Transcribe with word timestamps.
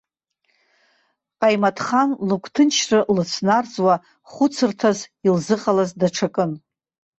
Ҟаимаҭхан 1.39 2.09
лыгәҭынчра 2.27 2.99
лыцәнарӡуа, 3.15 3.95
хәыцырҭас 4.31 4.99
илзыҟалаз 5.27 5.89
даҽакын. 5.99 6.51